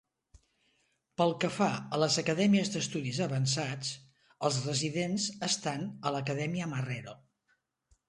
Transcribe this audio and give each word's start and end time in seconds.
Pel 1.21 1.33
que 1.43 1.51
fa 1.57 1.67
a 1.97 1.99
les 2.05 2.17
acadèmies 2.23 2.73
d'estudis 2.77 3.21
avançats, 3.27 3.93
els 4.51 4.61
residents 4.67 5.31
estan 5.53 5.89
a 6.01 6.17
l'Acadèmia 6.19 6.75
Marrero. 6.77 7.21